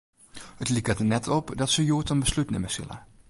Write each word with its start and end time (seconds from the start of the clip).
It 0.63 0.69
liket 0.75 0.97
der 0.99 1.05
net 1.11 1.27
op 1.37 1.47
dat 1.59 1.71
se 1.73 1.81
hjoed 1.87 2.09
in 2.13 2.23
beslút 2.23 2.49
nimme 2.51 2.69
sille. 2.75 2.97